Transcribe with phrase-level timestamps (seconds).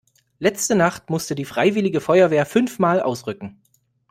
[0.39, 3.61] Letzte Nacht musste die freiwillige Feuerwehr fünfmal ausrücken.